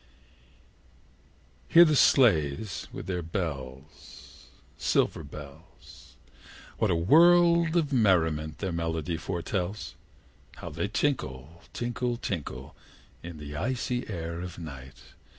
[1.67, 6.15] Hear the sledges with the bells Silver bells!
[6.79, 9.93] What a world of merriment their melody foretells!
[10.55, 12.75] How they tinkle, tinkle, tinkle,
[13.21, 15.03] In their icy air of night!